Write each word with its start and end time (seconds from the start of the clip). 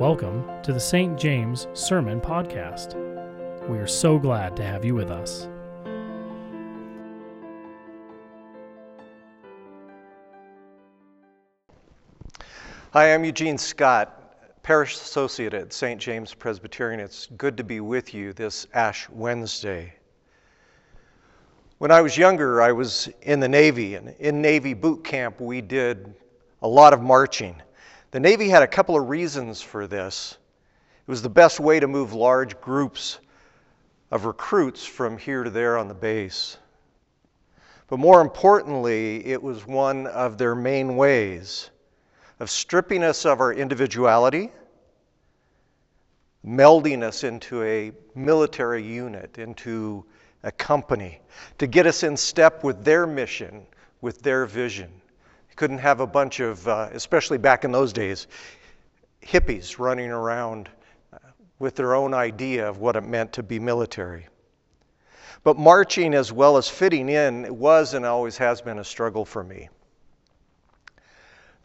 Welcome 0.00 0.48
to 0.62 0.72
the 0.72 0.80
St. 0.80 1.18
James 1.18 1.66
Sermon 1.74 2.22
Podcast. 2.22 2.94
We 3.68 3.76
are 3.76 3.86
so 3.86 4.18
glad 4.18 4.56
to 4.56 4.62
have 4.64 4.82
you 4.82 4.94
with 4.94 5.10
us. 5.10 5.46
Hi, 12.94 13.12
I'm 13.12 13.24
Eugene 13.24 13.58
Scott, 13.58 14.62
Parish 14.62 14.94
Associate 14.94 15.52
at 15.52 15.70
St. 15.70 16.00
James 16.00 16.32
Presbyterian. 16.32 16.98
It's 16.98 17.26
good 17.36 17.58
to 17.58 17.62
be 17.62 17.80
with 17.80 18.14
you 18.14 18.32
this 18.32 18.66
Ash 18.72 19.06
Wednesday. 19.10 19.92
When 21.76 21.90
I 21.90 22.00
was 22.00 22.16
younger, 22.16 22.62
I 22.62 22.72
was 22.72 23.10
in 23.20 23.38
the 23.38 23.50
Navy, 23.50 23.96
and 23.96 24.14
in 24.18 24.40
Navy 24.40 24.72
boot 24.72 25.04
camp, 25.04 25.42
we 25.42 25.60
did 25.60 26.14
a 26.62 26.68
lot 26.68 26.94
of 26.94 27.02
marching. 27.02 27.60
The 28.12 28.18
Navy 28.20 28.48
had 28.48 28.64
a 28.64 28.68
couple 28.68 28.96
of 28.96 29.08
reasons 29.08 29.62
for 29.62 29.86
this. 29.86 30.36
It 31.06 31.10
was 31.10 31.22
the 31.22 31.28
best 31.28 31.60
way 31.60 31.78
to 31.78 31.86
move 31.86 32.12
large 32.12 32.60
groups 32.60 33.20
of 34.10 34.24
recruits 34.24 34.84
from 34.84 35.16
here 35.16 35.44
to 35.44 35.50
there 35.50 35.78
on 35.78 35.86
the 35.86 35.94
base. 35.94 36.56
But 37.86 38.00
more 38.00 38.20
importantly, 38.20 39.24
it 39.26 39.40
was 39.40 39.64
one 39.64 40.08
of 40.08 40.38
their 40.38 40.56
main 40.56 40.96
ways 40.96 41.70
of 42.40 42.50
stripping 42.50 43.04
us 43.04 43.24
of 43.24 43.40
our 43.40 43.52
individuality, 43.52 44.50
melding 46.44 47.04
us 47.04 47.22
into 47.22 47.62
a 47.62 47.92
military 48.16 48.82
unit, 48.82 49.38
into 49.38 50.04
a 50.42 50.50
company, 50.50 51.20
to 51.58 51.68
get 51.68 51.86
us 51.86 52.02
in 52.02 52.16
step 52.16 52.64
with 52.64 52.84
their 52.84 53.06
mission, 53.06 53.66
with 54.00 54.22
their 54.22 54.46
vision 54.46 54.90
couldn't 55.60 55.76
have 55.76 56.00
a 56.00 56.06
bunch 56.06 56.40
of, 56.40 56.66
uh, 56.66 56.88
especially 56.92 57.36
back 57.36 57.64
in 57.64 57.70
those 57.70 57.92
days, 57.92 58.28
hippies 59.22 59.78
running 59.78 60.10
around 60.10 60.70
uh, 61.12 61.18
with 61.58 61.76
their 61.76 61.94
own 61.94 62.14
idea 62.14 62.66
of 62.66 62.78
what 62.78 62.96
it 62.96 63.02
meant 63.02 63.30
to 63.34 63.42
be 63.42 63.58
military. 63.58 64.26
But 65.44 65.58
marching 65.58 66.14
as 66.14 66.32
well 66.32 66.56
as 66.56 66.66
fitting 66.66 67.10
in 67.10 67.58
was 67.58 67.92
and 67.92 68.06
always 68.06 68.38
has 68.38 68.62
been 68.62 68.78
a 68.78 68.84
struggle 68.84 69.26
for 69.26 69.44
me. 69.44 69.68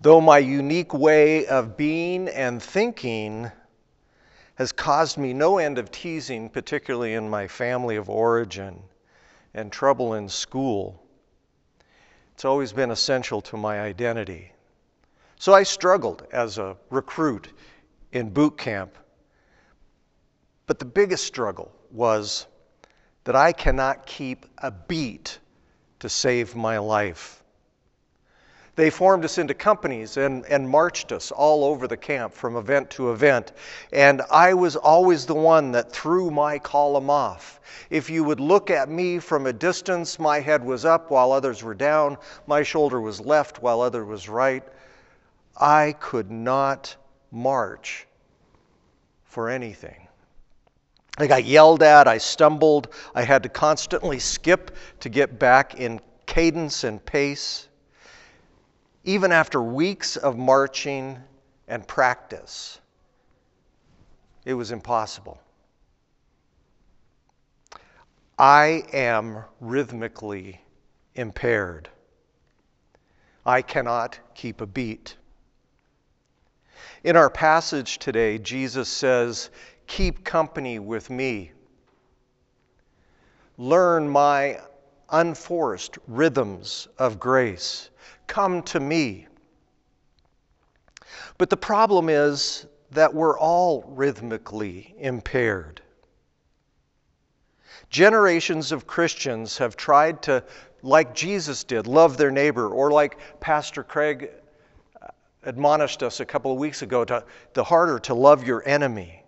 Though 0.02 0.20
my 0.20 0.40
unique 0.40 0.94
way 0.94 1.46
of 1.46 1.78
being 1.78 2.28
and 2.28 2.62
thinking 2.62 3.50
has 4.56 4.74
caused 4.74 5.18
me 5.18 5.32
no 5.32 5.58
end 5.58 5.78
of 5.78 5.90
teasing, 5.90 6.50
particularly 6.50 7.14
in 7.14 7.30
my 7.30 7.48
family 7.48 7.96
of 7.96 8.10
origin, 8.10 8.78
and 9.54 9.72
trouble 9.72 10.16
in 10.16 10.28
school, 10.28 11.02
it's 12.36 12.44
always 12.44 12.74
been 12.74 12.92
essential 12.92 13.40
to 13.40 13.56
my 13.56 13.80
identity. 13.80 14.52
So 15.40 15.54
I 15.54 15.64
struggled 15.64 16.28
as 16.34 16.58
a 16.58 16.76
recruit 16.90 17.48
in 18.12 18.30
boot 18.30 18.58
camp. 18.58 18.94
But 20.68 20.78
the 20.78 20.86
biggest 20.86 21.24
struggle 21.24 21.72
was 21.92 22.46
that 23.24 23.38
I 23.38 23.54
cannot 23.54 24.06
keep 24.06 24.46
a 24.58 24.70
beat 24.70 25.40
to 26.00 26.10
save 26.10 26.58
my 26.58 26.78
life. 26.80 27.42
They 28.76 28.90
formed 28.90 29.24
us 29.24 29.38
into 29.38 29.54
companies 29.54 30.18
and, 30.18 30.46
and 30.48 30.68
marched 30.68 31.14
us 31.14 31.32
all 31.32 31.64
over 31.64 31.88
the 31.88 31.96
camp 31.96 32.34
from 32.34 32.58
event 32.58 32.90
to 32.92 33.12
event. 33.12 33.54
And 33.94 34.22
I 34.30 34.54
was 34.54 34.76
always 34.76 35.26
the 35.26 35.34
one 35.36 35.72
that 35.72 35.94
threw 35.94 36.30
my 36.30 36.60
column 36.60 37.10
off. 37.10 37.62
If 37.90 38.10
you 38.10 38.26
would 38.26 38.42
look 38.42 38.70
at 38.70 38.90
me 38.90 39.20
from 39.20 39.46
a 39.46 39.54
distance, 39.54 40.20
my 40.20 40.42
head 40.42 40.64
was 40.64 40.84
up 40.84 41.10
while 41.10 41.32
others 41.32 41.64
were 41.64 41.74
down, 41.74 42.18
my 42.48 42.64
shoulder 42.64 43.00
was 43.00 43.22
left 43.22 43.62
while 43.62 43.80
other 43.80 44.04
was 44.04 44.28
right. 44.28 44.64
I 45.56 45.96
could 46.02 46.30
not 46.30 46.98
march 47.32 48.08
for 49.24 49.50
anything. 49.50 50.06
I 51.18 51.28
got 51.28 51.46
yelled 51.46 51.82
at, 51.82 52.10
I 52.10 52.18
stumbled, 52.18 52.90
I 53.14 53.22
had 53.22 53.44
to 53.44 53.50
constantly 53.50 54.20
skip 54.20 54.76
to 55.00 55.08
get 55.08 55.40
back 55.40 55.76
in 55.80 56.02
cadence 56.26 56.84
and 56.84 57.04
pace 57.06 57.70
even 59.06 59.32
after 59.32 59.62
weeks 59.62 60.18
of 60.18 60.36
marching 60.36 61.20
and 61.68 61.88
practice, 61.88 62.80
it 64.44 64.56
was 64.56 64.72
impossible. 64.72 65.40
I 68.38 68.84
am 68.92 69.44
rhythmically 69.62 70.60
impaired. 71.14 71.88
I 73.46 73.62
cannot 73.62 74.20
keep 74.34 74.60
a 74.60 74.66
beat. 74.66 75.16
In 77.04 77.16
our 77.16 77.30
passage 77.30 78.00
today, 78.00 78.40
Jesus 78.40 78.90
says, 78.90 79.52
Keep 79.86 80.24
company 80.24 80.80
with 80.80 81.12
me. 81.12 81.52
Learn 83.58 84.10
my 84.10 84.60
unforced 85.12 86.00
rhythms 86.08 86.88
of 86.98 87.20
grace. 87.20 87.92
Come 88.28 88.64
to 88.64 88.80
me. 88.80 89.28
But 91.38 91.50
the 91.50 91.58
problem 91.58 92.10
is 92.10 92.66
that 92.92 93.14
we're 93.14 93.38
all 93.38 93.84
rhythmically 93.88 94.96
impaired. 94.98 95.82
Generations 97.90 98.72
of 98.72 98.88
Christians 98.88 99.58
have 99.58 99.78
tried 99.78 100.22
to, 100.24 100.44
like 100.82 101.14
Jesus 101.14 101.64
did, 101.64 101.88
love 101.88 102.18
their 102.18 102.32
neighbor, 102.32 102.70
or 102.70 102.92
like 102.92 103.18
Pastor 103.40 103.84
Craig 103.84 104.32
admonished 105.44 106.04
us 106.04 106.20
a 106.20 106.26
couple 106.26 106.52
of 106.52 106.58
weeks 106.58 106.82
ago, 106.82 107.06
to, 107.06 107.24
the 107.54 107.64
harder 107.64 108.00
to 108.00 108.14
love 108.14 108.46
your 108.46 108.68
enemy. 108.68 109.24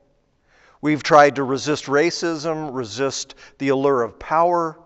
We've 0.82 1.04
tried 1.04 1.36
to 1.36 1.44
resist 1.44 1.86
racism, 1.86 2.74
resist 2.74 3.36
the 3.58 3.70
allure 3.70 4.04
of 4.04 4.20
power, 4.20 4.80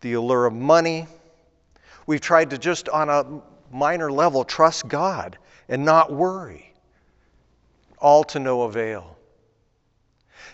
the 0.00 0.14
allure 0.14 0.46
of 0.46 0.52
money. 0.52 1.06
We've 2.06 2.20
tried 2.20 2.50
to 2.50 2.58
just 2.58 2.88
on 2.88 3.08
a 3.08 3.42
minor 3.72 4.10
level 4.10 4.44
trust 4.44 4.88
God 4.88 5.38
and 5.68 5.84
not 5.84 6.12
worry, 6.12 6.74
all 7.98 8.24
to 8.24 8.38
no 8.38 8.62
avail. 8.62 9.16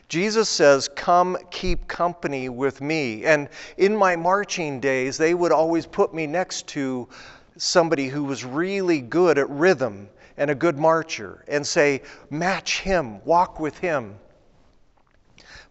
Jesus 0.09 0.49
says, 0.49 0.89
Come 0.89 1.37
keep 1.51 1.87
company 1.87 2.49
with 2.49 2.81
me. 2.81 3.25
And 3.25 3.49
in 3.77 3.97
my 3.97 4.17
marching 4.17 4.81
days, 4.81 5.19
they 5.19 5.35
would 5.35 5.53
always 5.53 5.87
put 5.87 6.15
me 6.15 6.27
next 6.27 6.67
to 6.69 7.09
somebody 7.57 8.09
who 8.09 8.25
was 8.25 8.45
really 8.45 9.01
good 9.01 9.39
at 9.39 9.49
rhythm 9.51 10.09
and 10.37 10.51
a 10.51 10.55
good 10.55 10.79
marcher 10.79 11.45
and 11.49 11.67
say, 11.67 12.03
Match 12.31 12.81
him, 12.81 13.23
walk 13.25 13.61
with 13.61 13.77
him. 13.79 14.17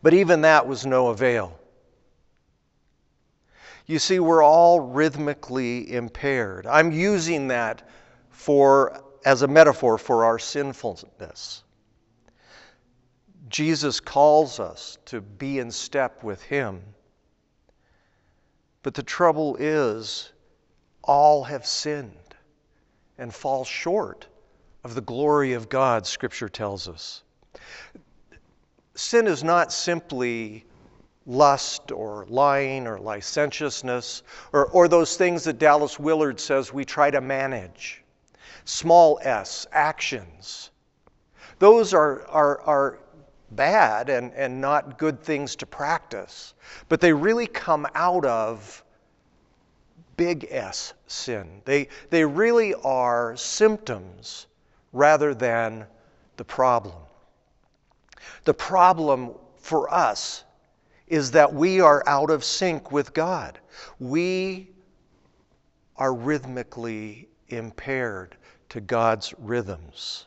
But 0.04 0.14
even 0.14 0.42
that 0.42 0.68
was 0.68 0.86
no 0.86 1.08
avail. 1.08 1.58
You 3.88 4.00
see, 4.00 4.20
we're 4.20 4.44
all 4.44 4.82
rhythmically 4.82 5.94
impaired. 5.94 6.68
I'm 6.68 6.92
using 6.92 7.48
that 7.48 7.88
for, 8.30 9.02
as 9.26 9.42
a 9.42 9.48
metaphor 9.48 9.98
for 9.98 10.26
our 10.26 10.38
sinfulness. 10.38 11.64
Jesus 13.48 14.02
calls 14.02 14.60
us 14.60 14.98
to 15.06 15.22
be 15.22 15.60
in 15.60 15.72
step 15.72 16.22
with 16.22 16.42
Him. 16.44 16.82
But 18.84 18.94
the 18.94 19.04
trouble 19.04 19.56
is, 19.58 20.34
all 21.02 21.46
have 21.46 21.66
sinned 21.66 22.36
and 23.18 23.34
fall 23.34 23.64
short 23.64 24.28
of 24.84 24.96
the 24.96 25.02
glory 25.02 25.54
of 25.54 25.70
God, 25.70 26.06
Scripture 26.06 26.50
tells 26.50 26.90
us. 26.90 27.24
Sin 28.96 29.28
is 29.28 29.46
not 29.46 29.72
simply 29.72 30.66
lust 31.28 31.92
or 31.92 32.26
lying 32.30 32.88
or 32.88 32.98
licentiousness 32.98 34.24
or, 34.54 34.68
or 34.68 34.88
those 34.88 35.18
things 35.18 35.44
that 35.44 35.60
Dallas 35.60 36.00
Willard 36.00 36.40
says 36.40 36.74
we 36.74 36.86
try 36.86 37.12
to 37.12 37.22
manage. 37.22 38.04
Small 38.64 39.20
s, 39.22 39.68
actions. 39.72 40.72
Those 41.60 41.94
are, 41.94 42.26
are, 42.28 42.62
are 42.62 43.00
bad 43.52 44.10
and, 44.10 44.34
and 44.34 44.60
not 44.60 44.98
good 44.98 45.22
things 45.22 45.56
to 45.58 45.66
practice, 45.66 46.54
but 46.90 47.02
they 47.02 47.14
really 47.14 47.48
come 47.48 47.86
out 47.94 48.26
of 48.26 48.84
big 50.16 50.48
S 50.50 50.94
sin. 51.08 51.62
They, 51.66 51.90
they 52.10 52.26
really 52.26 52.74
are 52.74 53.36
symptoms 53.36 54.48
rather 54.94 55.34
than 55.34 55.86
the 56.38 56.44
problem. 56.46 56.96
The 58.46 58.54
problem 58.54 59.32
for 59.60 59.94
us 59.94 60.44
is 61.08 61.32
that 61.32 61.54
we 61.54 61.80
are 61.80 62.04
out 62.06 62.30
of 62.30 62.44
sync 62.44 62.92
with 62.92 63.14
God. 63.14 63.60
We 64.00 64.70
are 65.96 66.14
rhythmically 66.14 67.30
impaired 67.50 68.36
to 68.70 68.82
God's 68.82 69.34
rhythms. 69.38 70.26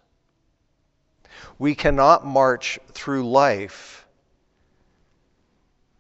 We 1.59 1.75
cannot 1.75 2.27
march 2.27 2.79
through 2.93 3.31
life 3.31 4.07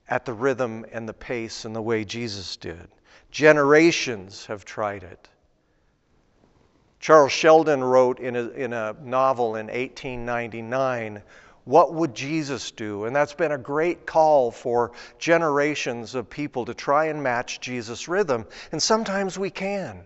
at 0.09 0.25
the 0.25 0.33
rhythm 0.33 0.85
and 0.93 1.09
the 1.09 1.15
pace 1.15 1.65
and 1.65 1.75
the 1.75 1.83
way 1.83 2.05
Jesus 2.05 2.57
did. 2.57 2.89
Generations 3.31 4.47
have 4.47 4.65
tried 4.65 5.05
it. 5.05 5.29
Charles 6.99 7.33
Sheldon 7.33 7.83
wrote 7.83 8.19
in 8.19 8.37
a, 8.37 8.49
in 8.51 8.73
a 8.73 8.95
novel 9.03 9.57
in 9.57 9.67
1899, 9.69 11.23
What 11.65 11.95
Would 11.95 12.15
Jesus 12.15 12.71
Do? 12.71 13.05
And 13.05 13.15
that's 13.15 13.35
been 13.35 13.53
a 13.53 13.59
great 13.59 14.07
call 14.07 14.51
for 14.51 14.93
generations 15.19 16.15
of 16.15 16.31
people 16.31 16.65
to 16.65 16.75
try 16.75 17.07
and 17.07 17.23
match 17.23 17.61
Jesus' 17.61 18.09
rhythm. 18.09 18.47
And 18.73 18.83
sometimes 18.83 19.39
we 19.39 19.51
can. 19.51 20.05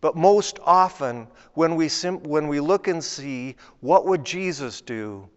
But 0.00 0.16
most 0.16 0.58
often, 0.64 1.26
when 1.54 1.74
we, 1.74 1.88
sim- 1.88 2.22
when 2.22 2.48
we 2.48 2.60
look 2.60 2.88
and 2.88 3.02
see, 3.02 3.56
What 3.80 4.06
would 4.06 4.24
Jesus 4.24 4.80
do? 4.80 5.28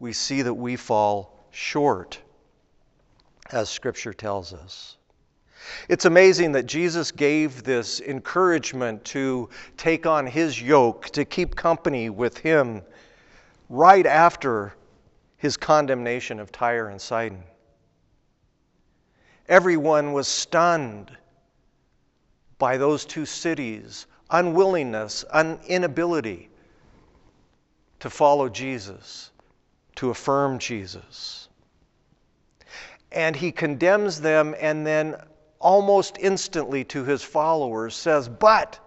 we 0.00 0.12
see 0.12 0.42
that 0.42 0.54
we 0.54 0.76
fall 0.76 1.46
short, 1.50 2.20
as 3.50 3.68
Scripture 3.68 4.12
tells 4.12 4.52
us. 4.52 4.96
It's 5.88 6.04
amazing 6.04 6.52
that 6.52 6.66
Jesus 6.66 7.10
gave 7.10 7.64
this 7.64 8.00
encouragement 8.00 9.04
to 9.06 9.48
take 9.76 10.06
on 10.06 10.26
his 10.26 10.60
yoke, 10.60 11.06
to 11.10 11.24
keep 11.24 11.56
company 11.56 12.10
with 12.10 12.38
him, 12.38 12.82
right 13.68 14.06
after 14.06 14.74
his 15.36 15.56
condemnation 15.56 16.40
of 16.40 16.50
Tyre 16.50 16.88
and 16.88 17.00
Sidon. 17.00 17.42
Everyone 19.48 20.12
was 20.12 20.28
stunned 20.28 21.10
by 22.58 22.76
those 22.76 23.04
two 23.04 23.24
cities' 23.24 24.06
unwillingness, 24.30 25.24
un- 25.30 25.60
inability 25.66 26.50
to 28.00 28.10
follow 28.10 28.48
Jesus, 28.48 29.30
to 29.96 30.10
affirm 30.10 30.58
Jesus. 30.58 31.48
And 33.10 33.34
he 33.34 33.52
condemns 33.52 34.20
them 34.20 34.54
and 34.60 34.86
then 34.86 35.16
almost 35.58 36.18
instantly 36.20 36.84
to 36.84 37.04
his 37.04 37.22
followers 37.22 37.94
says, 37.94 38.28
But 38.28 38.78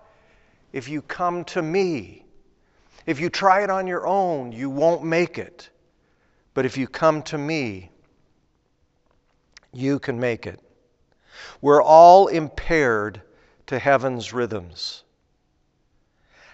if 0.72 0.88
you 0.88 1.01
come 1.01 1.44
to 1.45 1.62
me, 1.62 2.21
if 3.06 3.19
you 3.19 3.30
try 3.30 3.63
it 3.63 3.69
on 3.69 3.88
your 3.88 4.06
own, 4.07 4.51
you 4.51 4.69
won't 4.69 5.03
make 5.03 5.38
it. 5.38 5.69
But 6.53 6.65
if 6.65 6.77
you 6.77 6.88
come 6.88 7.24
to 7.24 7.38
me, 7.38 7.92
you 9.74 10.00
can 10.00 10.19
make 10.19 10.45
it. 10.45 10.59
We're 11.62 11.81
all 11.81 12.27
impaired 12.27 13.21
to 13.68 13.80
heaven's 13.80 14.33
rhythms. 14.33 15.03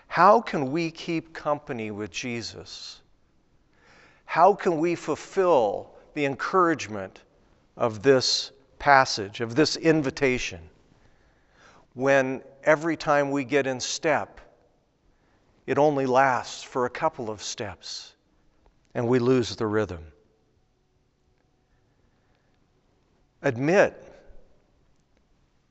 How 0.07 0.39
can 0.41 0.71
we 0.71 0.91
keep 0.91 1.33
company 1.33 1.91
with 1.91 2.11
Jesus? 2.11 3.01
How 4.25 4.53
can 4.53 4.79
we 4.79 4.95
fulfill 4.95 5.91
the 6.13 6.25
encouragement 6.25 7.21
of 7.75 8.01
this 8.01 8.51
passage, 8.79 9.41
of 9.41 9.55
this 9.55 9.75
invitation, 9.75 10.59
when 11.94 12.41
every 12.63 12.95
time 12.95 13.31
we 13.31 13.44
get 13.44 13.67
in 13.67 13.79
step, 13.79 14.39
it 15.68 15.78
only 15.78 16.06
lasts 16.06 16.64
for 16.64 16.86
a 16.86 16.90
couple 16.90 17.30
of 17.30 17.44
steps 17.44 18.14
and 18.96 19.08
we 19.08 19.19
lose 19.19 19.56
the 19.56 19.68
rhythm. 19.68 20.04
Admit 23.44 24.04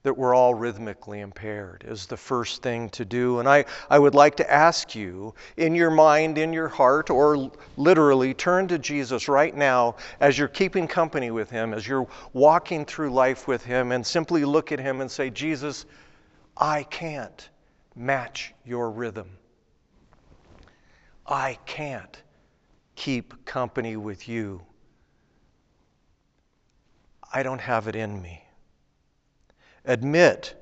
that 0.05 0.17
we're 0.17 0.33
all 0.33 0.55
rhythmically 0.55 1.19
impaired 1.19 1.85
is 1.89 2.07
the 2.07 2.17
first 2.17 2.63
thing 2.63 2.89
to 2.91 3.05
do. 3.05 3.41
And 3.41 3.49
I, 3.49 3.65
I 3.91 3.99
would 3.99 4.15
like 4.15 4.37
to 4.37 4.49
ask 4.49 4.95
you, 4.95 5.35
in 5.57 5.75
your 5.75 5.91
mind, 5.91 6.39
in 6.39 6.53
your 6.53 6.69
heart, 6.69 7.11
or 7.11 7.51
literally, 7.77 8.33
turn 8.33 8.69
to 8.69 8.79
Jesus 8.79 9.27
right 9.27 9.53
now 9.53 9.97
as 10.21 10.39
you're 10.39 10.47
keeping 10.47 10.87
company 10.87 11.33
with 11.33 11.51
Him, 11.51 11.75
as 11.75 11.89
you're 11.89 12.07
walking 12.33 12.85
through 12.85 13.11
life 13.11 13.49
with 13.49 13.65
Him, 13.65 13.91
and 13.91 14.07
simply 14.07 14.45
look 14.45 14.71
at 14.71 14.79
Him 14.79 15.01
and 15.01 15.11
say, 15.11 15.29
Jesus, 15.29 15.87
I 16.57 16.85
can't 16.85 17.49
match 17.97 18.55
your 18.65 18.93
rhythm. 18.93 19.29
I 21.29 21.59
can't 21.67 22.23
keep 22.95 23.45
company 23.45 23.97
with 23.97 24.29
you. 24.29 24.63
I 27.33 27.43
don't 27.43 27.61
have 27.61 27.89
it 27.89 27.97
in 27.97 28.23
me. 28.23 28.43
Admit 29.85 30.55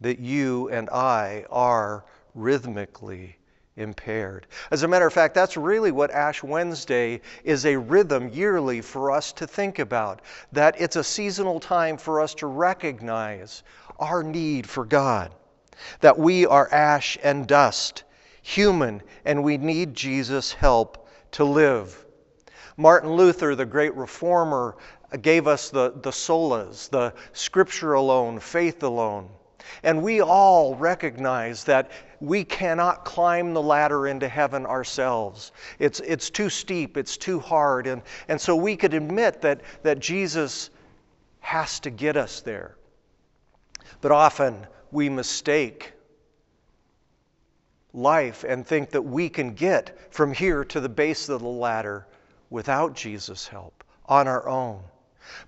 that 0.00 0.18
you 0.18 0.68
and 0.68 0.90
I 0.90 1.44
are 1.50 2.04
rhythmically 2.34 3.36
impaired. 3.76 4.46
As 4.70 4.82
a 4.82 4.88
matter 4.88 5.06
of 5.06 5.12
fact, 5.12 5.34
that's 5.34 5.56
really 5.56 5.92
what 5.92 6.10
Ash 6.10 6.42
Wednesday 6.42 7.20
is 7.44 7.64
a 7.64 7.76
rhythm 7.76 8.28
yearly 8.28 8.80
for 8.80 9.10
us 9.10 9.32
to 9.32 9.46
think 9.46 9.78
about. 9.78 10.20
That 10.52 10.80
it's 10.80 10.96
a 10.96 11.04
seasonal 11.04 11.60
time 11.60 11.96
for 11.96 12.20
us 12.20 12.34
to 12.36 12.46
recognize 12.46 13.62
our 13.98 14.22
need 14.22 14.68
for 14.68 14.84
God. 14.84 15.32
That 16.00 16.18
we 16.18 16.46
are 16.46 16.70
ash 16.70 17.16
and 17.22 17.46
dust, 17.46 18.04
human, 18.42 19.02
and 19.24 19.42
we 19.42 19.56
need 19.56 19.94
Jesus' 19.94 20.52
help 20.52 21.08
to 21.32 21.44
live. 21.44 22.04
Martin 22.76 23.12
Luther, 23.12 23.54
the 23.54 23.64
great 23.64 23.94
reformer, 23.94 24.76
gave 25.20 25.46
us 25.46 25.70
the, 25.70 25.92
the 26.02 26.10
solas, 26.10 26.88
the 26.90 27.12
scripture 27.32 27.94
alone, 27.94 28.40
faith 28.40 28.82
alone. 28.82 29.28
And 29.82 30.02
we 30.02 30.20
all 30.20 30.74
recognize 30.74 31.64
that 31.64 31.90
we 32.20 32.44
cannot 32.44 33.04
climb 33.04 33.52
the 33.52 33.62
ladder 33.62 34.06
into 34.06 34.28
heaven 34.28 34.66
ourselves. 34.66 35.52
It's, 35.78 36.00
it's 36.00 36.30
too 36.30 36.48
steep, 36.48 36.96
it's 36.96 37.16
too 37.16 37.40
hard. 37.40 37.86
And, 37.86 38.02
and 38.28 38.40
so 38.40 38.56
we 38.56 38.76
could 38.76 38.94
admit 38.94 39.40
that, 39.42 39.60
that 39.82 39.98
Jesus 39.98 40.70
has 41.40 41.80
to 41.80 41.90
get 41.90 42.16
us 42.16 42.40
there. 42.40 42.76
But 44.00 44.12
often 44.12 44.66
we 44.90 45.08
mistake 45.08 45.92
life 47.94 48.44
and 48.44 48.66
think 48.66 48.90
that 48.90 49.02
we 49.02 49.28
can 49.28 49.54
get 49.54 50.12
from 50.12 50.32
here 50.32 50.64
to 50.64 50.80
the 50.80 50.88
base 50.88 51.28
of 51.28 51.40
the 51.40 51.48
ladder 51.48 52.06
without 52.50 52.94
Jesus' 52.94 53.46
help 53.46 53.84
on 54.06 54.28
our 54.28 54.48
own. 54.48 54.82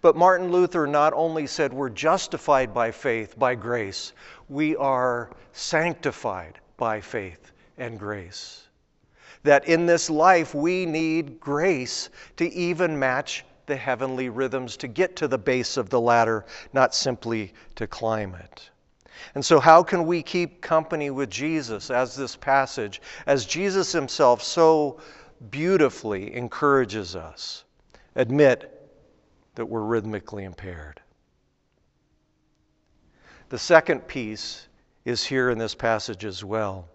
But 0.01 0.17
Martin 0.17 0.53
Luther 0.53 0.87
not 0.87 1.13
only 1.15 1.47
said 1.47 1.73
we're 1.73 1.91
justified 1.91 2.73
by 2.73 2.91
faith, 2.91 3.39
by 3.39 3.55
grace, 3.55 4.13
we 4.49 4.77
are 4.77 5.31
sanctified 5.53 6.61
by 6.77 7.01
faith 7.01 7.53
and 7.77 7.99
grace. 7.99 8.69
That 9.43 9.67
in 9.67 9.87
this 9.87 10.09
life 10.09 10.55
we 10.55 10.87
need 10.87 11.41
grace 11.41 12.09
to 12.37 12.51
even 12.53 12.99
match 12.99 13.45
the 13.67 13.77
heavenly 13.77 14.29
rhythms, 14.29 14.77
to 14.79 14.89
get 14.89 15.17
to 15.17 15.29
the 15.29 15.39
base 15.39 15.77
of 15.77 15.91
the 15.91 16.01
ladder, 16.01 16.45
not 16.73 16.95
simply 16.95 17.53
to 17.77 17.87
climb 17.87 18.35
it. 18.35 18.71
And 19.35 19.45
so, 19.45 19.61
how 19.61 19.83
can 19.83 20.07
we 20.07 20.23
keep 20.23 20.61
company 20.61 21.11
with 21.11 21.31
Jesus 21.31 21.91
as 21.91 22.17
this 22.17 22.37
passage, 22.37 23.01
as 23.27 23.47
Jesus 23.47 23.93
himself 23.93 24.43
so 24.43 25.01
beautifully 25.51 26.35
encourages 26.35 27.17
us? 27.17 27.65
Admit 28.15 28.71
that 29.55 29.67
we're 29.67 29.83
rhythmically 29.83 30.45
impaired. 30.45 31.01
The 33.49 33.59
second 33.59 34.09
piece 34.09 34.67
is 35.05 35.25
here 35.25 35.51
in 35.51 35.59
this 35.59 35.75
passage 35.75 36.25
as 36.25 36.43
well. 36.43 36.89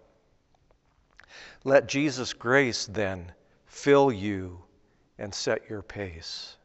Let 1.64 1.86
Jesus' 1.86 2.32
grace 2.32 2.86
then 2.86 3.32
fill 3.66 4.10
you 4.10 4.62
and 5.18 5.34
set 5.34 5.68
your 5.68 5.82
pace. 5.82 6.56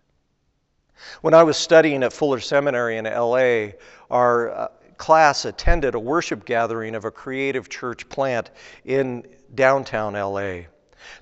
When 1.21 1.33
I 1.33 1.43
was 1.43 1.57
studying 1.57 2.03
at 2.03 2.13
Fuller 2.13 2.39
Seminary 2.39 2.97
in 2.97 3.05
LA, 3.05 3.73
our 4.09 4.49
uh, 4.49 4.67
class 4.97 5.45
attended 5.45 5.95
a 5.95 5.99
worship 5.99 6.45
gathering 6.45 6.95
of 6.95 7.05
a 7.05 7.11
creative 7.11 7.69
church 7.69 8.07
plant 8.09 8.49
in 8.83 9.25
downtown 9.53 10.13
LA. 10.13 10.61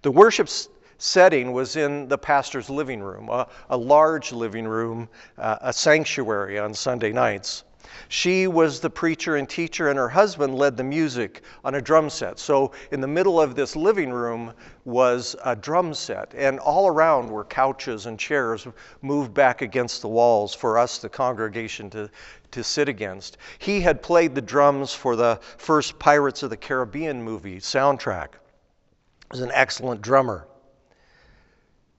The 0.01 0.11
worship 0.11 0.49
setting 0.97 1.51
was 1.51 1.75
in 1.75 2.07
the 2.07 2.17
pastor's 2.17 2.69
living 2.69 3.01
room, 3.01 3.29
a, 3.29 3.47
a 3.69 3.77
large 3.77 4.31
living 4.31 4.67
room, 4.67 5.09
uh, 5.37 5.57
a 5.61 5.73
sanctuary 5.73 6.57
on 6.59 6.73
Sunday 6.73 7.11
nights. 7.11 7.63
She 8.07 8.47
was 8.47 8.79
the 8.79 8.89
preacher 8.89 9.35
and 9.35 9.49
teacher, 9.49 9.89
and 9.89 9.99
her 9.99 10.07
husband 10.07 10.55
led 10.55 10.77
the 10.77 10.85
music 10.85 11.41
on 11.65 11.75
a 11.75 11.81
drum 11.81 12.09
set. 12.09 12.39
So, 12.39 12.71
in 12.91 13.01
the 13.01 13.07
middle 13.07 13.41
of 13.41 13.55
this 13.55 13.75
living 13.75 14.11
room 14.13 14.53
was 14.85 15.35
a 15.43 15.53
drum 15.53 15.93
set, 15.93 16.33
and 16.33 16.59
all 16.59 16.87
around 16.87 17.29
were 17.29 17.43
couches 17.43 18.05
and 18.05 18.17
chairs 18.17 18.65
moved 19.01 19.33
back 19.33 19.61
against 19.61 20.01
the 20.01 20.07
walls 20.07 20.53
for 20.53 20.77
us, 20.77 20.97
the 20.99 21.09
congregation, 21.09 21.89
to, 21.89 22.09
to 22.51 22.63
sit 22.63 22.87
against. 22.87 23.37
He 23.59 23.81
had 23.81 24.01
played 24.01 24.33
the 24.33 24.41
drums 24.41 24.93
for 24.93 25.17
the 25.17 25.39
first 25.57 25.99
Pirates 25.99 26.41
of 26.41 26.51
the 26.51 26.57
Caribbean 26.57 27.21
movie 27.21 27.59
soundtrack. 27.59 28.29
He 28.31 29.27
was 29.31 29.41
an 29.41 29.51
excellent 29.53 30.01
drummer. 30.01 30.47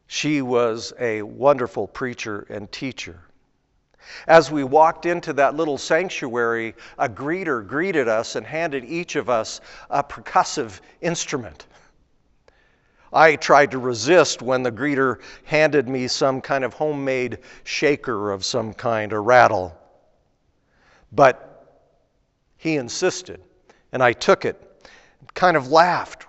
She 0.07 0.41
was 0.41 0.95
a 0.99 1.21
wonderful 1.23 1.89
preacher 1.89 2.47
and 2.49 2.73
teacher. 2.73 3.21
As 4.27 4.51
we 4.51 4.65
walked 4.65 5.07
into 5.07 5.33
that 5.35 5.55
little 5.55 5.79
sanctuary, 5.79 6.75
a 6.99 7.09
greeter 7.09 7.67
greeted 7.67 8.09
us 8.09 8.37
and 8.37 8.47
handed 8.47 8.85
each 8.85 9.17
of 9.17 9.29
us 9.29 9.61
a 9.91 10.03
percussive 10.03 10.81
instrument. 11.01 11.67
I 13.13 13.37
tried 13.37 13.71
to 13.71 13.79
resist 13.79 14.43
when 14.43 14.63
the 14.65 14.73
greeter 14.73 15.21
handed 15.45 15.89
me 15.89 16.09
some 16.09 16.41
kind 16.41 16.65
of 16.65 16.75
homemade 16.75 17.39
shaker 17.63 18.33
of 18.33 18.45
some 18.45 18.75
kind, 18.75 19.13
a 19.13 19.21
rattle. 19.21 19.77
But 21.13 21.51
he 22.57 22.77
insisted, 22.77 23.41
and 23.93 24.03
I 24.03 24.13
took 24.13 24.45
it. 24.45 24.61
kind 25.35 25.57
of 25.57 25.69
laughed, 25.69 26.27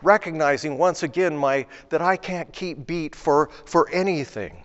recognizing 0.00 0.78
once 0.78 1.02
again 1.02 1.36
my, 1.36 1.66
that 1.90 2.00
I 2.00 2.16
can't 2.16 2.50
keep 2.52 2.86
beat 2.86 3.14
for, 3.14 3.50
for 3.66 3.88
anything. 3.90 4.64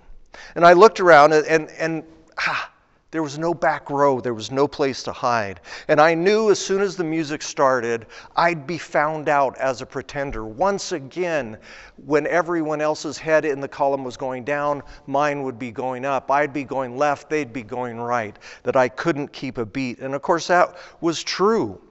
And 0.56 0.66
I 0.66 0.74
looked 0.74 1.00
around 1.00 1.34
and, 1.34 1.46
and, 1.48 1.70
and 1.78 2.04
ah, 2.40 2.72
there 3.10 3.24
was 3.24 3.40
no 3.40 3.54
back 3.54 3.90
row, 3.90 4.20
there 4.20 4.34
was 4.34 4.52
no 4.52 4.68
place 4.68 5.02
to 5.04 5.14
hide. 5.14 5.62
And 5.88 6.02
I 6.02 6.14
knew 6.14 6.52
as 6.52 6.60
soon 6.60 6.82
as 6.82 6.98
the 6.98 7.06
music 7.06 7.42
started, 7.42 8.06
I'd 8.36 8.68
be 8.68 8.78
found 8.78 9.30
out 9.30 9.58
as 9.58 9.82
a 9.82 9.86
pretender. 9.86 10.44
Once 10.44 10.92
again, 10.92 11.58
when 12.06 12.28
everyone 12.28 12.82
else's 12.82 13.18
head 13.18 13.46
in 13.46 13.62
the 13.62 13.68
column 13.68 14.04
was 14.04 14.18
going 14.18 14.44
down, 14.44 14.84
mine 15.06 15.44
would 15.44 15.58
be 15.58 15.72
going 15.72 16.04
up. 16.04 16.30
I'd 16.30 16.52
be 16.52 16.66
going 16.66 16.98
left, 16.98 17.30
they'd 17.30 17.54
be 17.54 17.64
going 17.64 17.98
right, 17.98 18.38
that 18.64 18.76
I 18.76 18.90
couldn't 18.90 19.32
keep 19.32 19.58
a 19.58 19.66
beat. 19.66 20.00
And 20.00 20.14
of 20.14 20.22
course, 20.22 20.48
that 20.48 20.76
was 21.00 21.24
true. 21.24 21.82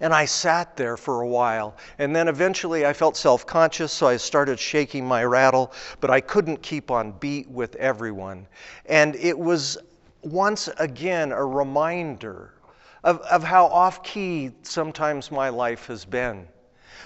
And 0.00 0.14
I 0.14 0.26
sat 0.26 0.76
there 0.76 0.96
for 0.96 1.22
a 1.22 1.28
while. 1.28 1.76
And 1.98 2.14
then 2.14 2.28
eventually 2.28 2.86
I 2.86 2.92
felt 2.92 3.16
self 3.16 3.46
conscious, 3.46 3.92
so 3.92 4.06
I 4.06 4.16
started 4.16 4.58
shaking 4.58 5.06
my 5.06 5.24
rattle, 5.24 5.72
but 6.00 6.10
I 6.10 6.20
couldn't 6.20 6.62
keep 6.62 6.90
on 6.90 7.12
beat 7.12 7.48
with 7.50 7.74
everyone. 7.76 8.46
And 8.86 9.16
it 9.16 9.38
was 9.38 9.78
once 10.22 10.68
again 10.78 11.32
a 11.32 11.44
reminder 11.44 12.52
of, 13.04 13.20
of 13.22 13.42
how 13.44 13.66
off 13.66 14.02
key 14.02 14.52
sometimes 14.62 15.30
my 15.30 15.48
life 15.48 15.86
has 15.86 16.04
been. 16.04 16.46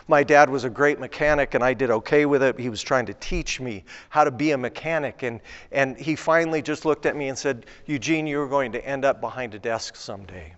My 0.09 0.25
dad 0.25 0.51
was 0.51 0.65
a 0.65 0.71
great 0.71 0.99
mechanic 0.99 1.55
and 1.55 1.63
I 1.63 1.75
did 1.75 1.91
okay 1.91 2.27
with 2.27 2.43
it. 2.43 2.59
He 2.59 2.69
was 2.69 2.83
trying 2.83 3.07
to 3.07 3.15
teach 3.15 3.61
me 3.61 3.85
how 4.09 4.25
to 4.25 4.31
be 4.31 4.51
a 4.51 4.59
mechanic. 4.59 5.23
And, 5.23 5.41
and 5.71 5.97
he 5.97 6.17
finally 6.17 6.61
just 6.61 6.85
looked 6.85 7.07
at 7.07 7.15
me 7.15 7.29
and 7.29 7.39
said, 7.39 7.67
Eugene, 7.87 8.27
you're 8.27 8.49
going 8.49 8.73
to 8.73 8.85
end 8.85 9.05
up 9.05 9.21
behind 9.21 9.55
a 9.55 9.59
desk 9.59 9.97
someday. 9.97 10.55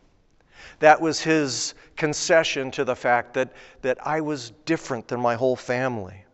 That 0.81 1.01
was 1.01 1.21
his 1.21 1.75
concession 1.97 2.71
to 2.73 2.85
the 2.85 2.97
fact 2.97 3.35
that, 3.35 3.53
that 3.83 3.99
I 4.07 4.21
was 4.21 4.51
different 4.65 5.09
than 5.09 5.21
my 5.21 5.35
whole 5.35 5.57
family. 5.57 6.25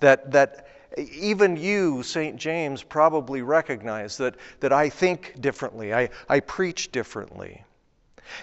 That, 0.00 0.30
that 0.32 0.66
even 0.98 1.56
you, 1.56 2.02
St. 2.02 2.36
James, 2.36 2.82
probably 2.82 3.42
recognize 3.42 4.16
that, 4.18 4.34
that 4.60 4.72
I 4.72 4.88
think 4.88 5.40
differently, 5.40 5.94
I, 5.94 6.10
I 6.28 6.40
preach 6.40 6.90
differently. 6.92 7.64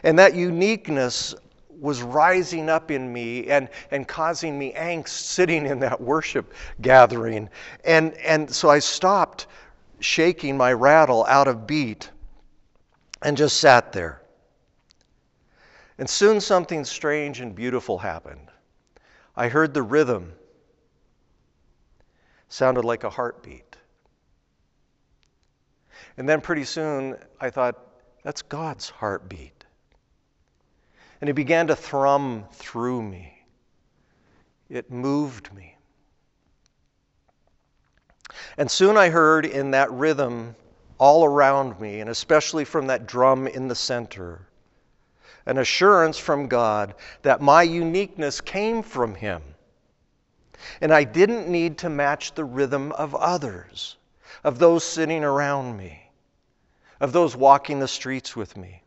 And 0.03 0.17
that 0.19 0.35
uniqueness 0.35 1.35
was 1.79 2.01
rising 2.01 2.69
up 2.69 2.89
in 2.89 3.11
me 3.11 3.47
and, 3.47 3.69
and 3.91 4.07
causing 4.07 4.57
me 4.57 4.73
angst 4.73 5.09
sitting 5.09 5.65
in 5.65 5.79
that 5.79 6.01
worship 6.01 6.53
gathering. 6.81 7.49
And, 7.85 8.13
and 8.15 8.49
so 8.53 8.69
I 8.69 8.79
stopped 8.79 9.47
shaking 9.99 10.57
my 10.57 10.73
rattle 10.73 11.25
out 11.25 11.47
of 11.47 11.67
beat 11.67 12.09
and 13.21 13.37
just 13.37 13.57
sat 13.57 13.91
there. 13.91 14.21
And 15.97 16.09
soon 16.09 16.41
something 16.41 16.85
strange 16.85 17.39
and 17.39 17.55
beautiful 17.55 17.97
happened. 17.97 18.51
I 19.35 19.49
heard 19.49 19.73
the 19.73 19.81
rhythm 19.81 20.33
sounded 22.49 22.85
like 22.85 23.03
a 23.03 23.09
heartbeat. 23.09 23.75
And 26.17 26.27
then 26.27 26.41
pretty 26.41 26.63
soon 26.63 27.17
I 27.39 27.49
thought, 27.49 27.77
that's 28.23 28.41
God's 28.41 28.89
heartbeat. 28.89 29.65
And 31.21 31.29
it 31.29 31.33
began 31.33 31.67
to 31.67 31.75
thrum 31.75 32.45
through 32.51 33.01
me. 33.01 33.33
It 34.69 34.91
moved 34.91 35.53
me. 35.53 35.75
And 38.57 38.69
soon 38.69 38.97
I 38.97 39.09
heard 39.09 39.45
in 39.45 39.71
that 39.71 39.91
rhythm 39.91 40.55
all 40.99 41.23
around 41.23 41.79
me, 41.79 42.01
and 42.01 42.09
especially 42.09 42.65
from 42.65 42.87
that 42.87 43.07
drum 43.07 43.47
in 43.47 43.67
the 43.67 43.75
center, 43.75 44.47
an 45.47 45.57
assurance 45.57 46.19
from 46.19 46.47
God 46.47 46.93
that 47.23 47.41
my 47.41 47.63
uniqueness 47.63 48.39
came 48.39 48.83
from 48.83 49.15
Him 49.15 49.41
and 50.81 50.93
I 50.93 51.03
didn't 51.03 51.47
need 51.47 51.79
to 51.79 51.89
match 51.89 52.33
the 52.33 52.45
rhythm 52.45 52.91
of 52.93 53.15
others, 53.15 53.97
of 54.43 54.59
those 54.59 54.83
sitting 54.83 55.23
around 55.23 55.77
me, 55.77 56.09
of 56.99 57.11
those 57.11 57.35
walking 57.35 57.79
the 57.79 57.87
streets 57.87 58.35
with 58.35 58.57
me. 58.57 58.83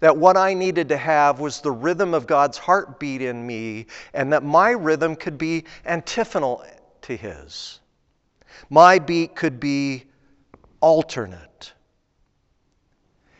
That 0.00 0.16
what 0.16 0.36
I 0.36 0.54
needed 0.54 0.88
to 0.90 0.96
have 0.96 1.40
was 1.40 1.60
the 1.60 1.70
rhythm 1.70 2.12
of 2.12 2.26
God's 2.26 2.58
heartbeat 2.58 3.22
in 3.22 3.46
me, 3.46 3.86
and 4.12 4.32
that 4.32 4.42
my 4.42 4.70
rhythm 4.70 5.16
could 5.16 5.38
be 5.38 5.64
antiphonal 5.86 6.64
to 7.02 7.16
His. 7.16 7.80
My 8.68 8.98
beat 8.98 9.34
could 9.34 9.58
be 9.58 10.04
alternate. 10.80 11.72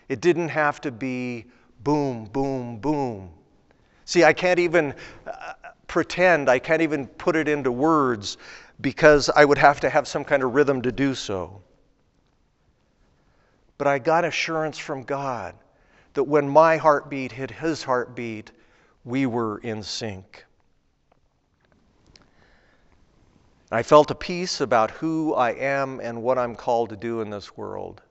It 0.08 0.20
didn't 0.20 0.48
have 0.48 0.80
to 0.82 0.90
be 0.90 1.46
boom, 1.82 2.24
boom, 2.26 2.78
boom. 2.78 3.30
See, 4.04 4.24
I 4.24 4.32
can't 4.32 4.58
even 4.58 4.94
uh, 5.26 5.52
pretend, 5.86 6.48
I 6.48 6.58
can't 6.58 6.82
even 6.82 7.06
put 7.06 7.36
it 7.36 7.48
into 7.48 7.72
words 7.72 8.38
because 8.80 9.28
I 9.28 9.44
would 9.44 9.58
have 9.58 9.80
to 9.80 9.90
have 9.90 10.08
some 10.08 10.24
kind 10.24 10.42
of 10.42 10.54
rhythm 10.54 10.82
to 10.82 10.92
do 10.92 11.14
so. 11.14 11.62
But 13.78 13.86
I 13.86 13.98
got 13.98 14.24
assurance 14.24 14.78
from 14.78 15.04
God 15.04 15.54
that 16.14 16.24
when 16.24 16.48
my 16.48 16.76
heartbeat 16.76 17.32
hit 17.32 17.50
his 17.50 17.82
heartbeat, 17.82 18.50
we 19.04 19.26
were 19.26 19.58
in 19.58 19.82
sync. 19.82 20.44
I 23.72 23.84
felt 23.84 24.10
a 24.10 24.14
peace 24.14 24.60
about 24.60 24.90
who 24.90 25.34
I 25.34 25.52
am 25.52 26.00
and 26.00 26.22
what 26.22 26.38
I'm 26.38 26.56
called 26.56 26.88
to 26.90 26.96
do 26.96 27.20
in 27.20 27.30
this 27.30 27.56
world. 27.56 28.02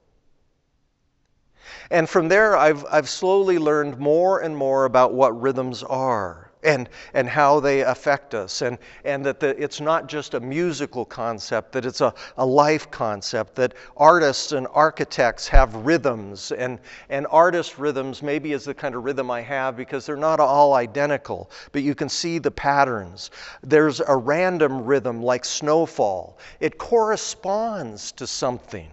And 1.91 2.09
from 2.09 2.27
there, 2.27 2.55
I've, 2.55 2.85
I've 2.89 3.09
slowly 3.09 3.57
learned 3.59 3.99
more 3.99 4.39
and 4.39 4.55
more 4.55 4.85
about 4.85 5.13
what 5.13 5.39
rhythms 5.39 5.83
are 5.83 6.49
and, 6.63 6.89
and 7.13 7.27
how 7.29 7.59
they 7.59 7.81
affect 7.81 8.33
us, 8.33 8.61
and, 8.61 8.77
and 9.05 9.25
that 9.25 9.39
the, 9.39 9.61
it's 9.61 9.79
not 9.79 10.07
just 10.07 10.33
a 10.33 10.39
musical 10.39 11.05
concept, 11.05 11.71
that 11.71 11.85
it's 11.85 12.01
a, 12.01 12.13
a 12.37 12.45
life 12.45 12.91
concept, 12.91 13.55
that 13.55 13.73
artists 13.95 14.51
and 14.51 14.67
architects 14.73 15.47
have 15.47 15.73
rhythms, 15.73 16.51
and, 16.51 16.79
and 17.09 17.27
artist 17.29 17.77
rhythms 17.77 18.21
maybe 18.21 18.51
is 18.51 18.65
the 18.65 18.73
kind 18.73 18.95
of 18.95 19.05
rhythm 19.05 19.31
I 19.31 19.41
have 19.41 19.77
because 19.77 20.05
they're 20.05 20.17
not 20.17 20.39
all 20.39 20.73
identical, 20.73 21.49
but 21.71 21.81
you 21.81 21.95
can 21.95 22.09
see 22.09 22.39
the 22.39 22.51
patterns. 22.51 23.31
There's 23.63 24.01
a 24.01 24.15
random 24.15 24.83
rhythm 24.83 25.23
like 25.23 25.45
snowfall, 25.45 26.37
it 26.59 26.77
corresponds 26.77 28.11
to 28.13 28.27
something. 28.27 28.89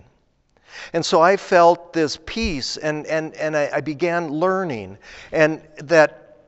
And 0.92 1.04
so 1.04 1.20
I 1.20 1.36
felt 1.36 1.92
this 1.92 2.18
peace, 2.26 2.76
and, 2.76 3.06
and, 3.06 3.34
and 3.34 3.56
I, 3.56 3.70
I 3.74 3.80
began 3.80 4.28
learning, 4.28 4.98
and 5.32 5.62
that 5.78 6.38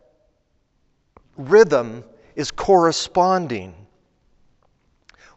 rhythm 1.37 2.05
is 2.35 2.51
corresponding 2.51 3.75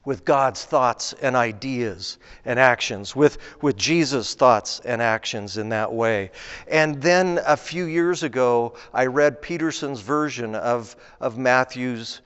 with 0.04 0.26
God's 0.26 0.66
thoughts 0.66 1.14
and 1.22 1.36
ideas 1.36 2.18
and 2.44 2.60
actions, 2.60 3.16
with, 3.16 3.38
with 3.62 3.78
Jesus' 3.78 4.34
thoughts 4.34 4.82
and 4.84 5.02
actions 5.02 5.58
in 5.58 5.70
that 5.70 5.94
way. 5.94 6.32
And 6.68 7.00
then 7.02 7.40
a 7.46 7.56
few 7.56 7.86
years 7.86 8.24
ago, 8.24 8.74
I 8.94 9.06
read 9.06 9.42
Peterson's 9.42 10.02
version 10.02 10.56
of, 10.56 10.96
of 11.20 11.38
Matthew's 11.38 12.22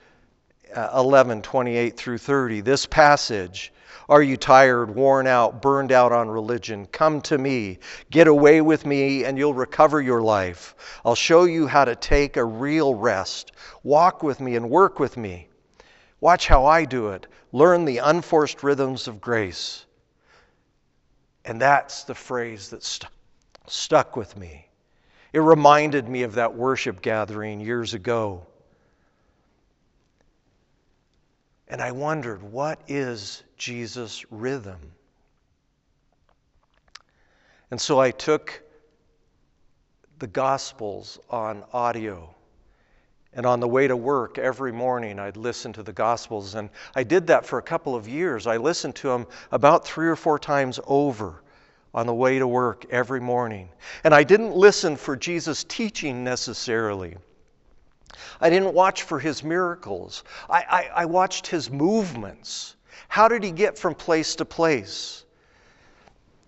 uh, 0.74 0.88
11, 0.96 1.42
28 1.42 1.96
through 1.96 2.18
30. 2.18 2.62
This 2.62 2.86
passage 2.86 3.72
are 4.08 4.22
you 4.22 4.36
tired, 4.36 4.94
worn 4.94 5.26
out, 5.26 5.62
burned 5.62 5.92
out 5.92 6.12
on 6.12 6.28
religion? 6.28 6.86
Come 6.86 7.20
to 7.22 7.38
me. 7.38 7.78
Get 8.10 8.28
away 8.28 8.60
with 8.60 8.86
me, 8.86 9.24
and 9.24 9.36
you'll 9.36 9.54
recover 9.54 10.00
your 10.00 10.22
life. 10.22 10.74
I'll 11.04 11.14
show 11.14 11.44
you 11.44 11.66
how 11.66 11.84
to 11.84 11.96
take 11.96 12.36
a 12.36 12.44
real 12.44 12.94
rest. 12.94 13.52
Walk 13.82 14.22
with 14.22 14.40
me 14.40 14.56
and 14.56 14.70
work 14.70 14.98
with 14.98 15.16
me. 15.16 15.48
Watch 16.20 16.46
how 16.46 16.66
I 16.66 16.84
do 16.84 17.08
it. 17.08 17.26
Learn 17.52 17.84
the 17.84 17.98
unforced 17.98 18.62
rhythms 18.62 19.08
of 19.08 19.20
grace. 19.20 19.84
And 21.44 21.60
that's 21.60 22.04
the 22.04 22.14
phrase 22.14 22.70
that 22.70 22.82
st- 22.82 23.10
stuck 23.66 24.16
with 24.16 24.36
me. 24.36 24.68
It 25.32 25.40
reminded 25.40 26.08
me 26.08 26.22
of 26.22 26.34
that 26.34 26.54
worship 26.54 27.02
gathering 27.02 27.60
years 27.60 27.94
ago. 27.94 28.46
And 31.68 31.80
I 31.80 31.92
wondered, 31.92 32.42
what 32.42 32.80
is 32.86 33.42
Jesus' 33.56 34.24
rhythm? 34.30 34.92
And 37.70 37.80
so 37.80 37.98
I 37.98 38.12
took 38.12 38.62
the 40.18 40.28
Gospels 40.28 41.18
on 41.28 41.64
audio. 41.72 42.32
And 43.32 43.44
on 43.44 43.60
the 43.60 43.68
way 43.68 43.86
to 43.86 43.96
work 43.96 44.38
every 44.38 44.72
morning, 44.72 45.18
I'd 45.18 45.36
listen 45.36 45.72
to 45.74 45.82
the 45.82 45.92
Gospels. 45.92 46.54
And 46.54 46.70
I 46.94 47.02
did 47.02 47.26
that 47.26 47.44
for 47.44 47.58
a 47.58 47.62
couple 47.62 47.94
of 47.94 48.08
years. 48.08 48.46
I 48.46 48.56
listened 48.56 48.94
to 48.96 49.08
them 49.08 49.26
about 49.52 49.84
three 49.84 50.08
or 50.08 50.16
four 50.16 50.38
times 50.38 50.80
over 50.86 51.42
on 51.92 52.06
the 52.06 52.14
way 52.14 52.38
to 52.38 52.46
work 52.46 52.86
every 52.90 53.20
morning. 53.20 53.68
And 54.04 54.14
I 54.14 54.22
didn't 54.22 54.54
listen 54.54 54.96
for 54.96 55.16
Jesus' 55.16 55.64
teaching 55.64 56.24
necessarily. 56.24 57.16
I 58.40 58.50
didn't 58.50 58.74
watch 58.74 59.02
for 59.02 59.18
his 59.18 59.42
miracles. 59.42 60.24
I, 60.48 60.64
I, 60.68 61.02
I, 61.02 61.04
watched 61.06 61.46
his 61.46 61.70
movements. 61.70 62.76
How 63.08 63.28
did 63.28 63.42
he 63.42 63.50
get 63.50 63.78
from 63.78 63.94
place 63.94 64.36
to 64.36 64.44
place? 64.44 65.24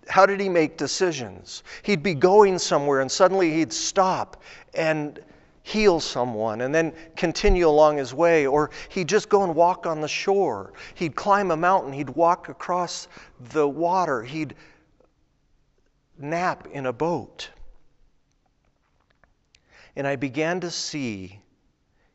How 0.08 0.26
did 0.26 0.40
he 0.40 0.48
make 0.48 0.76
decisions? 0.76 1.62
He'd 1.82 2.02
be 2.02 2.14
going 2.14 2.58
somewhere 2.58 3.00
and 3.00 3.10
suddenly 3.10 3.52
he'd 3.52 3.72
stop 3.72 4.42
and 4.75 5.20
heal 5.62 6.00
someone 6.00 6.62
and 6.62 6.75
then 6.75 6.94
continue 7.14 7.68
along 7.68 7.98
his 7.98 8.14
way. 8.14 8.46
Or 8.46 8.70
he'd 8.88 9.08
just 9.08 9.28
go 9.28 9.44
and 9.44 9.54
walk 9.54 9.87
on 9.87 10.00
the 10.00 10.08
shore. 10.08 10.72
He'd 10.94 11.14
climb 11.14 11.50
a 11.50 11.56
mountain. 11.56 11.92
He'd 11.92 12.10
walk 12.10 12.48
across 12.48 13.08
the 13.52 13.68
water. 13.68 14.22
He'd 14.22 14.54
nap 16.18 16.66
in 16.72 16.87
a 16.87 16.92
boat. 16.92 17.50
And 19.94 20.06
I 20.06 20.16
began 20.16 20.60
to 20.60 20.70
see 20.70 21.40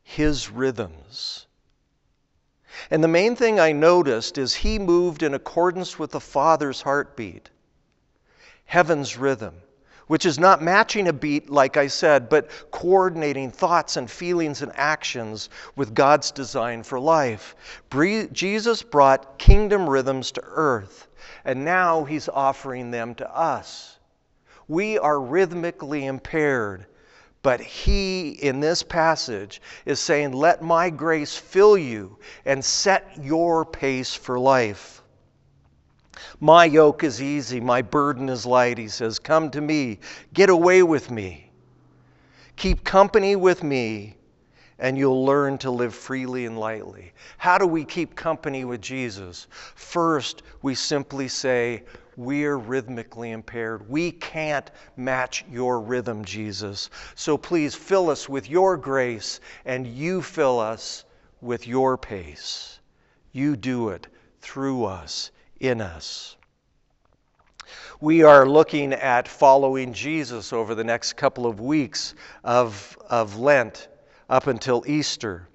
his 0.04 0.50
rhythms. 0.50 1.48
And 2.92 3.04
the 3.04 3.08
main 3.08 3.36
thing 3.36 3.60
I 3.60 3.72
noticed 3.72 4.38
is 4.38 4.54
he 4.54 4.78
moved 4.80 5.24
in 5.24 5.34
accordance 5.34 5.98
with 5.98 6.12
the 6.12 6.20
Father's 6.20 6.82
heartbeat, 6.82 7.50
heaven's 8.66 9.18
rhythm 9.18 9.56
which 10.08 10.26
is 10.26 10.40
not 10.40 10.62
matching 10.62 11.08
a 11.08 11.14
beat, 11.14 11.50
like 11.50 11.78
I 11.78 11.88
said, 11.88 12.30
but 12.30 12.50
coordinating 12.72 13.52
thoughts 13.52 13.98
and 13.98 14.10
feelings 14.10 14.62
and 14.62 14.72
actions 14.76 15.50
with 15.76 15.94
God's 15.96 16.32
design 16.32 16.84
for 16.84 17.00
life. 17.00 17.56
Jesus 18.32 18.84
brought 18.84 19.40
kingdom 19.40 19.90
rhythms 19.90 20.32
to 20.34 20.42
earth, 20.44 21.08
and 21.46 21.64
now 21.64 22.04
he's 22.04 22.30
offering 22.30 22.92
them 22.92 23.16
to 23.16 23.36
us. 23.36 23.98
We 24.68 24.98
are 25.00 25.20
rhythmically 25.20 26.06
impaired. 26.06 26.86
But 27.44 27.60
he, 27.60 28.30
in 28.30 28.62
this 28.62 28.82
passage, 28.82 29.62
is 29.86 30.00
saying, 30.00 30.32
Let 30.32 30.62
my 30.62 30.90
grace 30.90 31.36
fill 31.36 31.78
you 31.78 32.18
and 32.46 32.64
set 32.64 33.20
your 33.22 33.66
pace 33.66 34.16
for 34.16 34.40
life. 34.40 35.02
My 36.40 36.64
yoke 36.66 37.04
is 37.04 37.22
easy, 37.22 37.60
my 37.60 37.82
burden 37.82 38.30
is 38.30 38.46
light, 38.46 38.78
he 38.78 38.88
says. 38.88 39.20
Come 39.20 39.52
to 39.52 39.62
me, 39.62 40.00
get 40.34 40.50
away 40.50 40.84
with 40.84 41.12
me. 41.12 41.52
Keep 42.56 42.86
company 42.86 43.36
with 43.36 43.62
me, 43.62 44.16
and 44.80 44.98
you'll 44.98 45.26
learn 45.26 45.58
to 45.60 45.72
live 45.72 45.94
freely 45.94 46.46
and 46.46 46.58
lightly. 46.58 47.12
How 47.38 47.58
do 47.58 47.68
we 47.68 47.84
keep 47.84 48.16
company 48.16 48.64
with 48.64 48.80
Jesus? 48.80 49.48
First, 49.76 50.44
we 50.62 50.76
simply 50.76 51.28
say, 51.28 51.84
We're 52.16 52.58
rhythmically 52.58 53.32
impaired. 53.32 53.90
We 53.90 54.12
can't 54.12 54.70
match 54.96 55.44
your 55.50 55.80
rhythm, 55.82 56.26
Jesus. 56.26 56.90
So 57.16 57.38
please 57.38 57.76
fill 57.76 58.10
us 58.10 58.30
with 58.30 58.50
your 58.50 58.78
grace, 58.78 59.40
and 59.66 59.88
you 59.88 60.22
fill 60.22 60.60
us 60.60 61.06
with 61.42 61.68
your 61.68 61.98
pace. 61.98 62.80
You 63.32 63.56
do 63.56 63.90
it 63.90 64.08
through 64.42 64.86
us 64.86 65.32
in 65.60 65.82
us. 65.82 66.38
We 68.00 68.24
are 68.24 68.46
looking 68.46 68.94
at 68.94 69.28
following 69.28 69.94
Jesus 69.94 70.52
over 70.52 70.76
the 70.76 70.84
next 70.84 71.14
couple 71.14 71.46
of 71.46 71.62
weeks 71.62 72.16
of, 72.44 72.98
of 73.10 73.38
Lent 73.38 73.88
up 74.30 74.48
until 74.48 74.84
Easter. 74.86 75.48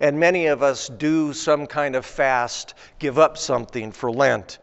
And 0.00 0.20
many 0.20 0.46
of 0.46 0.62
us 0.62 0.88
do 0.88 1.32
some 1.32 1.66
kind 1.66 1.96
of 1.96 2.06
fast, 2.06 2.74
give 2.98 3.18
up 3.18 3.36
something 3.36 3.92
for 3.92 4.10
Lent. 4.10 4.58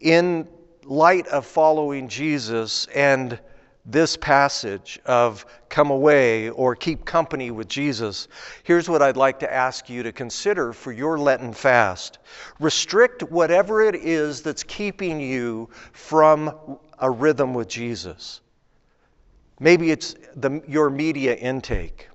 In 0.00 0.48
light 0.84 1.26
of 1.28 1.46
following 1.46 2.08
Jesus 2.08 2.86
and 2.94 3.38
this 3.86 4.16
passage 4.16 4.98
of 5.04 5.44
come 5.68 5.90
away 5.90 6.48
or 6.50 6.74
keep 6.74 7.04
company 7.04 7.50
with 7.50 7.68
Jesus, 7.68 8.28
here's 8.62 8.88
what 8.88 9.02
I'd 9.02 9.16
like 9.16 9.38
to 9.40 9.52
ask 9.52 9.90
you 9.90 10.02
to 10.02 10.12
consider 10.12 10.72
for 10.72 10.92
your 10.92 11.18
Lenten 11.18 11.52
fast. 11.52 12.18
Restrict 12.60 13.22
whatever 13.24 13.82
it 13.82 13.94
is 13.94 14.42
that's 14.42 14.62
keeping 14.62 15.20
you 15.20 15.68
from 15.92 16.78
a 16.98 17.10
rhythm 17.10 17.52
with 17.52 17.68
Jesus. 17.68 18.40
Maybe 19.60 19.90
it's 19.90 20.14
the, 20.36 20.62
your 20.66 20.90
media 20.90 21.34
intake. 21.34 22.08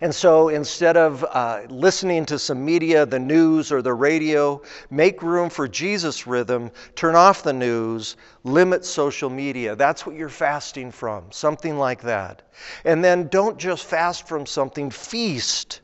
And 0.00 0.14
so 0.14 0.48
instead 0.48 0.96
of 0.96 1.24
uh, 1.24 1.62
listening 1.68 2.26
to 2.26 2.38
some 2.38 2.64
media, 2.64 3.06
the 3.06 3.18
news, 3.18 3.70
or 3.70 3.82
the 3.82 3.94
radio, 3.94 4.62
make 4.90 5.22
room 5.22 5.50
for 5.50 5.68
Jesus' 5.68 6.26
rhythm, 6.26 6.70
turn 6.94 7.14
off 7.14 7.42
the 7.42 7.52
news, 7.52 8.16
limit 8.44 8.84
social 8.84 9.30
media. 9.30 9.76
That's 9.76 10.06
what 10.06 10.16
you're 10.16 10.28
fasting 10.28 10.90
from, 10.90 11.24
something 11.30 11.78
like 11.78 12.02
that. 12.02 12.42
And 12.84 13.04
then 13.04 13.28
don't 13.28 13.58
just 13.58 13.84
fast 13.84 14.26
from 14.26 14.46
something, 14.46 14.90
feast. 14.90 15.80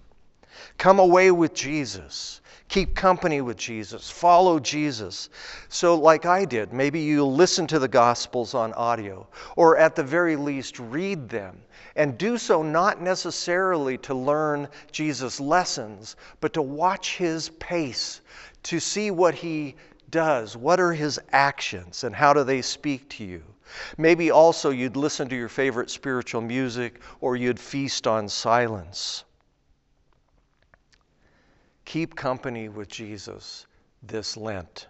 Come 0.78 0.98
away 0.98 1.30
with 1.30 1.54
Jesus. 1.54 2.40
Keep 2.68 2.96
company 2.96 3.40
with 3.40 3.56
Jesus. 3.56 4.10
Follow 4.10 4.58
Jesus. 4.58 5.30
So, 5.68 5.94
like 5.94 6.26
I 6.26 6.44
did, 6.44 6.72
maybe 6.72 7.00
you'll 7.00 7.32
listen 7.32 7.66
to 7.68 7.78
the 7.78 7.88
Gospels 7.88 8.54
on 8.54 8.72
audio, 8.72 9.28
or 9.54 9.76
at 9.76 9.94
the 9.94 10.02
very 10.02 10.34
least, 10.34 10.80
read 10.80 11.28
them. 11.28 11.62
And 11.94 12.18
do 12.18 12.36
so 12.36 12.62
not 12.62 13.00
necessarily 13.00 13.98
to 13.98 14.14
learn 14.14 14.68
Jesus' 14.90 15.40
lessons, 15.40 16.16
but 16.40 16.52
to 16.54 16.62
watch 16.62 17.16
his 17.16 17.50
pace, 17.50 18.20
to 18.64 18.80
see 18.80 19.10
what 19.10 19.34
he 19.34 19.76
does. 20.10 20.56
What 20.56 20.80
are 20.80 20.92
his 20.92 21.20
actions, 21.32 22.04
and 22.04 22.14
how 22.14 22.32
do 22.32 22.42
they 22.42 22.62
speak 22.62 23.08
to 23.10 23.24
you? 23.24 23.42
Maybe 23.96 24.30
also 24.30 24.70
you'd 24.70 24.96
listen 24.96 25.28
to 25.28 25.36
your 25.36 25.48
favorite 25.48 25.90
spiritual 25.90 26.40
music, 26.40 27.00
or 27.20 27.36
you'd 27.36 27.60
feast 27.60 28.06
on 28.06 28.28
silence. 28.28 29.24
Keep 31.86 32.16
company 32.16 32.68
with 32.68 32.88
Jesus 32.88 33.64
this 34.02 34.36
Lent, 34.36 34.88